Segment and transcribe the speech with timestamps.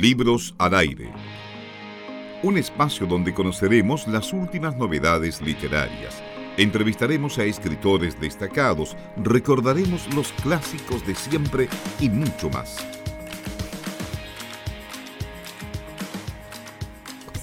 [0.00, 1.10] Libros al aire.
[2.44, 6.22] Un espacio donde conoceremos las últimas novedades literarias.
[6.56, 12.76] Entrevistaremos a escritores destacados, recordaremos los clásicos de siempre y mucho más.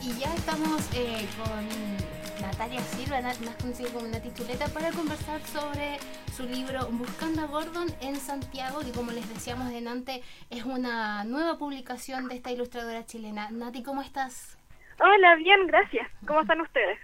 [0.00, 5.98] Y ya estamos eh, con Natalia Silva, más conocida como Nati Chuleta, para conversar sobre
[6.38, 11.58] su libro Buscando a Gordon en Santiago, que como les decíamos delante, es una nueva
[11.58, 13.50] publicación de esta ilustradora chilena.
[13.50, 14.56] Nati, ¿cómo estás?
[15.00, 16.08] Hola, bien, gracias.
[16.28, 16.96] ¿Cómo están ustedes?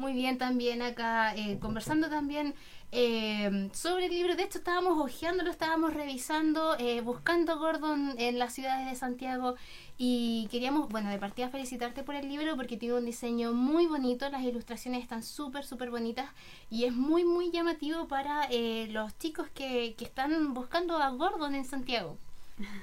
[0.00, 2.54] Muy bien también acá, eh, conversando también
[2.90, 4.34] eh, sobre el libro.
[4.34, 9.56] De hecho, estábamos hojeándolo, estábamos revisando, eh, buscando Gordon en las ciudades de Santiago
[9.98, 14.26] y queríamos, bueno, de partida felicitarte por el libro porque tiene un diseño muy bonito,
[14.30, 16.30] las ilustraciones están súper, súper bonitas
[16.70, 18.48] y es muy, muy llamativo para
[18.88, 22.16] los chicos que, que están buscando a Gordon en Santiago.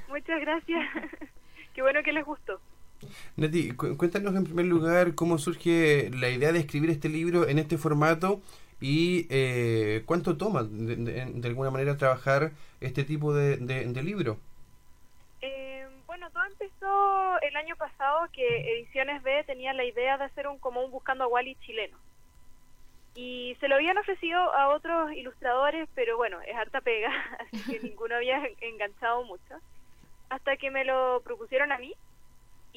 [0.07, 0.85] Muchas gracias.
[1.73, 2.61] Qué bueno que les gustó.
[3.35, 7.77] Nati, cuéntanos en primer lugar cómo surge la idea de escribir este libro en este
[7.77, 8.41] formato
[8.79, 13.57] y eh, cuánto toma de, alguna manera trabajar este tipo de,
[14.03, 14.37] libro.
[15.41, 20.47] Eh, bueno, todo empezó el año pasado que Ediciones B tenía la idea de hacer
[20.47, 21.97] un como un Buscando a Wally chileno.
[23.15, 27.79] Y se lo habían ofrecido a otros ilustradores, pero bueno, es harta pega, así que
[27.79, 29.55] ninguno había enganchado mucho.
[30.29, 31.95] Hasta que me lo propusieron a mí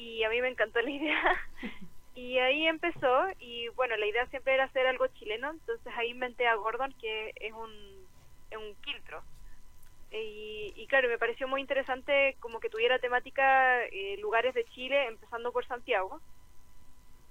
[0.01, 1.21] y a mí me encantó la idea.
[2.15, 6.47] y ahí empezó y bueno, la idea siempre era hacer algo chileno, entonces ahí inventé
[6.47, 7.71] a Gordon, que es un,
[8.49, 9.21] es un quiltro.
[10.11, 15.07] Y, y, claro, me pareció muy interesante como que tuviera temática eh, lugares de Chile,
[15.07, 16.19] empezando por Santiago,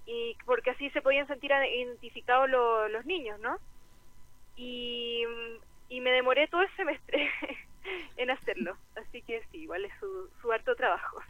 [0.07, 3.59] y porque así se podían sentir identificados los niños, ¿no?
[4.57, 5.25] Y,
[5.91, 7.31] y me demoré todo el semestre
[8.17, 11.21] en hacerlo, así que sí, igual es su, su harto trabajo.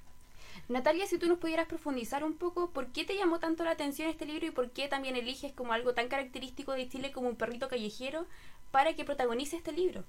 [0.68, 4.08] Natalia, si tú nos pudieras profundizar un poco, ¿por qué te llamó tanto la atención
[4.08, 7.36] este libro y por qué también eliges como algo tan característico de Chile como un
[7.36, 8.26] perrito callejero
[8.70, 10.04] para que protagonice este libro?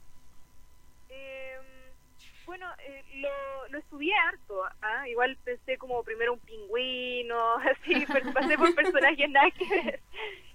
[1.09, 1.63] Em,
[2.45, 5.07] bueno, eh, lo, lo, estudié harto, ¿ah?
[5.07, 9.49] igual pensé como primero un pingüino, así, pasé por personajes nada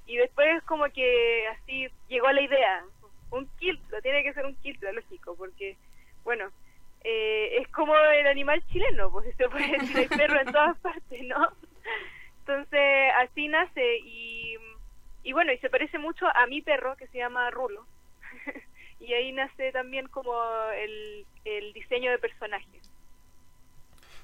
[0.06, 2.84] y después como que así llegó la idea,
[3.30, 5.76] un quiltro, tiene que ser un quiltro, lógico, porque,
[6.24, 6.50] bueno,
[7.08, 11.22] eh, es como el animal chileno, pues se puede decir, el perro en todas partes,
[11.22, 11.48] ¿no?
[12.40, 14.56] Entonces, así nace y,
[15.22, 17.86] y bueno, y se parece mucho a mi perro que se llama Rulo.
[19.00, 20.34] y ahí nace también como
[20.76, 22.90] el, el diseño de personajes.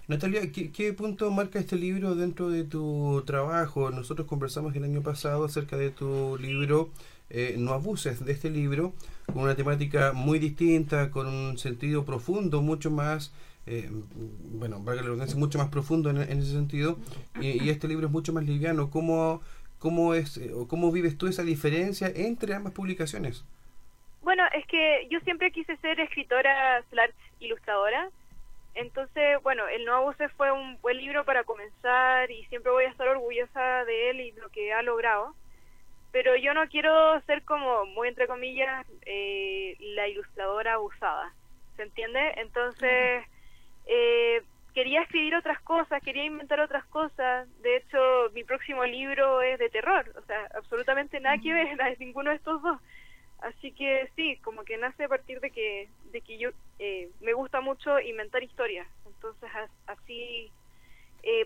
[0.09, 3.91] Natalia, ¿qué, punto marca este libro dentro de tu trabajo?
[3.91, 6.91] Nosotros conversamos el año pasado acerca de tu libro
[7.31, 8.95] eh, No abuses de este libro,
[9.27, 13.33] con una temática muy distinta, con un sentido profundo, mucho más,
[13.67, 13.89] eh,
[14.51, 16.99] bueno, valga la mucho más profundo en, ese sentido,
[17.41, 18.91] y, este libro es mucho más liviano.
[18.91, 19.41] ¿Cómo,
[19.79, 23.45] cómo, es, eh, ¿Cómo vives tú esa diferencia entre ambas publicaciones?
[24.23, 26.85] Bueno, es que yo siempre quise ser escritora
[27.39, 28.11] ilustradora,
[28.75, 32.91] entonces, bueno, El No Abuse fue un buen libro para comenzar y siempre voy a
[32.91, 35.35] estar orgullosa de él y lo que ha logrado
[36.13, 41.33] pero yo no quiero ser como, muy entre comillas, eh, la ilustradora abusada,
[41.77, 42.35] ¿se entiende?
[42.37, 43.25] Entonces,
[43.87, 44.43] eh,
[44.75, 47.99] quería escribir otras cosas, quería inventar otras cosas, de hecho,
[48.35, 52.37] mi próximo libro es de terror, o sea, absolutamente nada que ver, a ninguno de
[52.37, 52.79] estos dos.
[53.43, 57.33] Así que sí, como que nace a partir de que, de que yo eh, me
[57.33, 59.51] gusta mucho inventar historias, entonces
[59.87, 60.51] así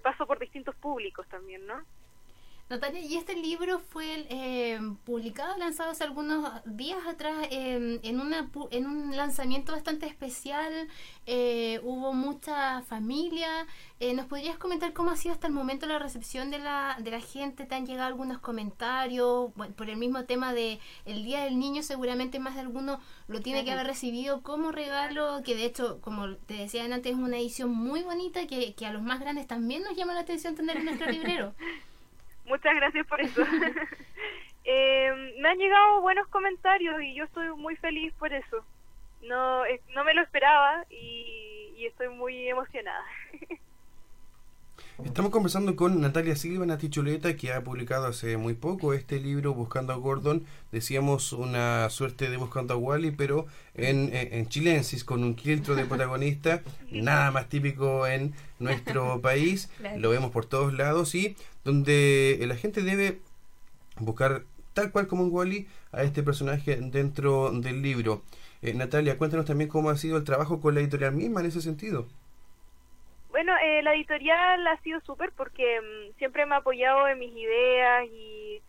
[0.03, 1.83] paso por distintos públicos también, ¿no?
[2.69, 8.50] Natalia, y este libro fue eh, publicado, lanzado hace algunos días atrás em, en, una,
[8.72, 10.88] en un lanzamiento bastante especial.
[11.27, 13.69] Eh, hubo mucha familia.
[14.00, 17.12] Eh, ¿Nos podrías comentar cómo ha sido hasta el momento la recepción de la, de
[17.12, 17.66] la gente?
[17.66, 19.53] ¿Te han llegado algunos comentarios?
[19.77, 22.98] por el mismo tema de el Día del Niño, seguramente más de alguno
[23.28, 27.18] lo tiene que haber recibido como regalo, que de hecho, como te decía antes, es
[27.18, 30.57] una edición muy bonita que, que a los más grandes también nos llama la atención
[30.57, 31.54] tener en nuestro librero.
[32.47, 33.43] Muchas gracias por eso.
[34.65, 38.65] eh, me han llegado buenos comentarios y yo estoy muy feliz por eso.
[39.22, 39.63] No,
[39.95, 43.04] no me lo esperaba y, y estoy muy emocionada.
[45.04, 49.53] Estamos conversando con Natalia Silva, Nati Chuleta, que ha publicado hace muy poco este libro
[49.53, 50.45] Buscando a Gordon.
[50.72, 55.84] Decíamos una suerte de Buscando a Wally, pero en, en, chilensis, con un quiltro de
[55.84, 59.69] protagonista, nada más típico en nuestro país.
[59.98, 63.21] Lo vemos por todos lados y donde la gente debe
[64.01, 68.22] buscar tal cual como un Wally a este personaje dentro del libro.
[68.63, 71.60] Eh, Natalia, cuéntanos también cómo ha sido el trabajo con la editorial misma en ese
[71.60, 72.07] sentido.
[73.36, 77.36] Bueno, eh, la editorial ha sido súper porque mm, siempre me ha apoyado en mis
[77.36, 78.62] ideas y,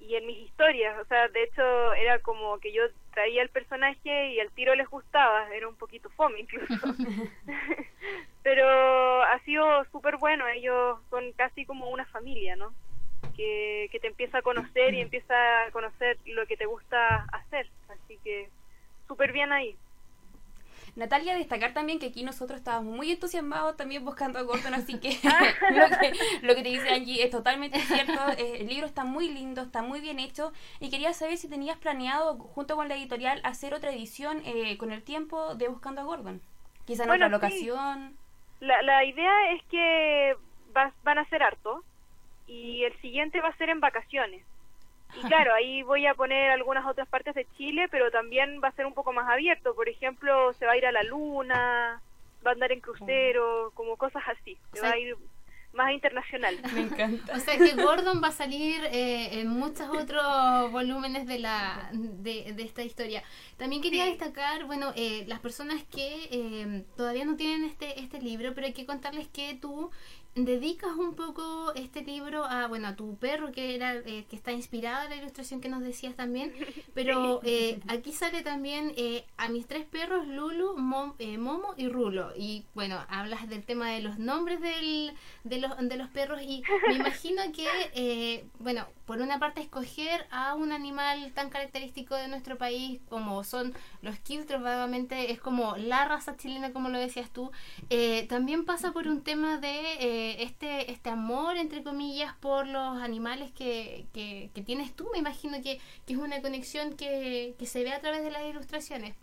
[0.00, 0.98] y en mis historias.
[0.98, 4.88] O sea, de hecho, era como que yo traía el personaje y al tiro les
[4.88, 5.54] gustaba.
[5.54, 6.72] Era un poquito fome incluso.
[8.42, 10.48] Pero ha sido súper bueno.
[10.48, 12.72] Ellos son casi como una familia, ¿no?
[13.36, 15.34] Que, que te empieza a conocer y empieza
[15.64, 17.68] a conocer lo que te gusta hacer.
[17.90, 18.48] Así que
[19.06, 19.76] súper bien ahí.
[20.96, 25.10] Natalia, destacar también que aquí nosotros estábamos muy entusiasmados también buscando a Gordon, así que
[25.70, 26.12] lo, que
[26.42, 28.12] lo que te dice Angie es totalmente cierto.
[28.38, 31.78] Eh, el libro está muy lindo, está muy bien hecho y quería saber si tenías
[31.78, 36.04] planeado, junto con la editorial, hacer otra edición eh, con el tiempo de Buscando a
[36.04, 36.40] Gordon.
[36.86, 37.64] Quizá en Bueno, otra sí.
[37.66, 38.16] locación.
[38.60, 40.34] La, la idea es que
[40.76, 41.82] va- van a ser harto
[42.46, 44.42] y el siguiente va a ser en vacaciones.
[45.16, 48.72] Y claro, ahí voy a poner algunas otras partes de Chile, pero también va a
[48.72, 49.74] ser un poco más abierto.
[49.74, 52.00] Por ejemplo, se va a ir a la luna,
[52.46, 54.56] va a andar en crucero, como cosas así.
[54.72, 55.16] Se O sea- va a ir
[55.72, 56.56] más internacional.
[56.72, 57.34] Me encanta.
[57.34, 62.52] O sea que Gordon va a salir eh, en muchos otros volúmenes de la de,
[62.52, 63.24] de esta historia.
[63.56, 64.10] También quería Sí.
[64.10, 68.72] destacar, bueno, eh, las personas que eh, todavía no tienen este este libro, pero hay
[68.72, 69.90] que contarles que tú
[70.34, 74.50] dedicas un poco este libro a bueno a tu perro que era eh, que está
[74.52, 76.52] inspirada en la ilustración que nos decías también
[76.94, 81.88] pero eh, aquí sale también eh, a mis tres perros Lulu Mom- eh, Momo y
[81.88, 82.32] Rulo.
[82.36, 85.12] Y bueno hablas del tema de los nombres del,
[85.44, 90.26] de los de los perros y me imagino que eh, bueno por una parte escoger
[90.30, 95.76] a un animal tan característico de nuestro país como son los quiltros vagamente es como
[95.76, 97.50] la raza chilena como lo decías tú.
[97.90, 103.02] Eh, también pasa por un tema de eh, este este amor entre comillas por los
[103.02, 105.08] animales que, que, tienes tú.
[105.12, 108.44] Me imagino que, que es una conexión que, que se ve a través de las
[108.44, 109.14] ilustraciones.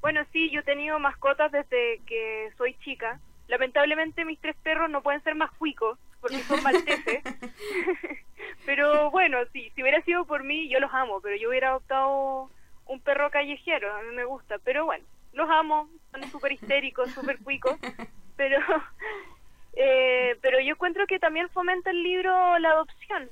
[0.00, 3.20] Bueno, sí, yo he tenido mascotas desde que soy chica.
[3.46, 7.22] Lamentablemente mis tres perros no pueden ser más cuicos porque son malteses.
[8.66, 12.50] pero bueno, sí, si hubiera sido por mí, yo los amo, pero yo hubiera adoptado
[12.86, 14.58] un perro callejero, a mí me gusta.
[14.64, 15.04] Pero bueno,
[15.34, 17.76] los amo, son súper histéricos, súper cuicos.
[18.36, 18.58] Pero,
[19.74, 23.30] eh, pero yo encuentro que también fomenta el libro la adopción.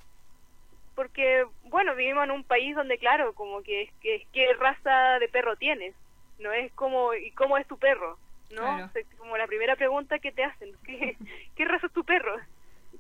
[0.95, 5.57] Porque, bueno, vivimos en un país donde, claro, como que, que qué raza de perro
[5.57, 5.97] tienes
[6.39, 8.17] no es como y cómo es tu perro
[8.51, 8.85] no Claro.
[8.85, 11.17] O sea, como la primera pregunta que te hacen ¿qué,
[11.57, 12.37] qué raza es tu perro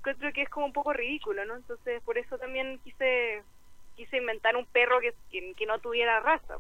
[0.03, 3.43] encuentro que es como un poco ridículo no entonces por eso también quise
[3.97, 6.59] quise inventar un perro que, que, que no tuviera raza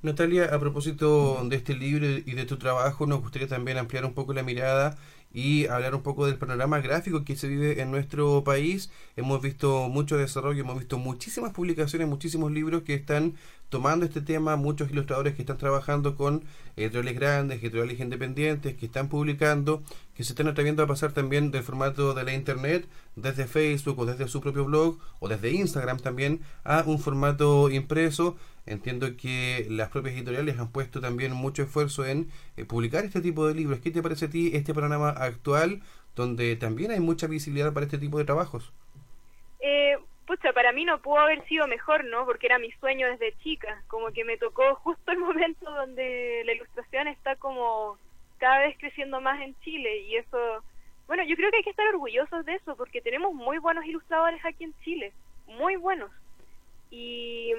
[0.00, 4.14] Natalia, a propósito de este libro y de tu trabajo, nos gustaría también ampliar un
[4.14, 4.96] poco la mirada
[5.32, 8.92] y hablar un poco del panorama gráfico que se vive en nuestro país.
[9.16, 13.34] Hemos visto mucho desarrollo, hemos visto muchísimas publicaciones, muchísimos libros que están
[13.68, 16.44] tomando este tema, muchos ilustradores que están trabajando con
[16.76, 19.82] editoriales grandes, editoriales independientes, que están publicando,
[20.14, 22.86] que se están atreviendo a pasar también del formato de la internet,
[23.16, 28.36] desde Facebook o desde su propio blog o desde Instagram también, a un formato impreso.
[28.66, 33.46] Entiendo que las propias editoriales han puesto también mucho esfuerzo en eh, publicar este tipo
[33.46, 33.80] de libros.
[33.80, 35.82] ¿Qué te parece a ti este panorama actual
[36.14, 38.72] donde también hay mucha visibilidad para este tipo de trabajos?
[39.60, 39.96] eh,
[40.28, 43.82] pucha para mí no pudo haber sido mejor no porque era mi sueño desde chica.
[43.88, 47.98] Como que me tocó justo el momento donde la ilustración está como
[48.36, 50.00] cada vez creciendo más en Chile.
[50.02, 50.62] Y eso
[51.06, 54.44] bueno yo creo que hay que estar orgullosos de eso porque tenemos muy buenos ilustradores
[54.44, 55.12] aquí en Chile.
[55.46, 56.10] Muy buenos.
[56.90, 57.52] Y,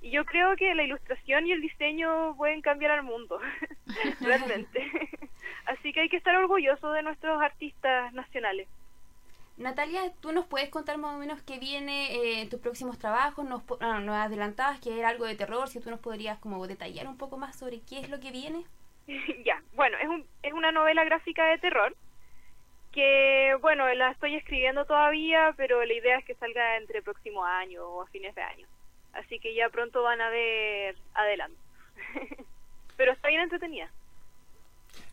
[0.00, 3.40] y yo creo que la ilustración y el diseño pueden cambiar al mundo
[4.20, 4.88] realmente.
[5.66, 8.68] Así que hay que estar orgullosos de nuestros artistas nacionales
[9.56, 13.46] Natalia, ¿tú nos puedes contar más o menos qué viene eh, en tus próximos trabajos?
[13.64, 17.06] Po- ah, nos adelantabas que era algo de terror, si tú nos podrías como detallar
[17.08, 18.64] un poco más sobre qué es lo que viene.
[19.44, 21.94] ya, bueno, es, un, es una novela gráfica de terror
[22.92, 27.84] que, bueno, la estoy escribiendo todavía, pero la idea es que salga entre próximo año
[27.84, 28.66] o a fines de año.
[29.12, 31.58] Así que ya pronto van a ver adelante.
[32.96, 33.90] pero está bien entretenida.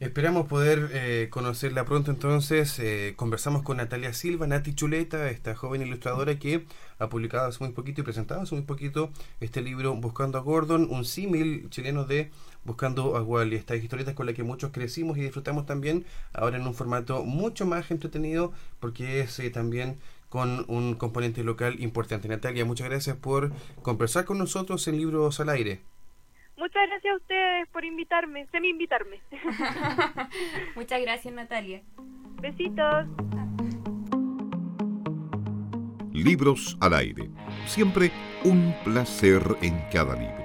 [0.02, 2.80] Esperamos poder eh, conocerla pronto entonces.
[2.80, 6.66] Eh, conversamos con Natalia Silva, Nati Chuleta, esta joven ilustradora que
[6.98, 10.88] ha publicado hace muy poquito y presentado hace muy poquito este libro Buscando a Gordon,
[10.90, 12.32] un símil chileno de
[12.64, 13.56] Buscando a Wally.
[13.58, 16.04] Estas historietas con las que muchos crecimos y disfrutamos también,
[16.34, 21.80] ahora en un formato mucho más entretenido porque es eh, también con un componente local
[21.80, 22.28] importante.
[22.28, 23.52] Natalia, muchas gracias por
[23.84, 25.91] conversar con nosotros en Libros al Aire.
[26.62, 29.20] Muchas gracias a ustedes por invitarme, semi-invitarme.
[30.76, 31.82] Muchas gracias, Natalia.
[32.40, 33.08] Besitos.
[36.14, 37.32] Libros al aire.
[37.66, 38.12] Siempre
[38.44, 40.41] un placer en cada libro.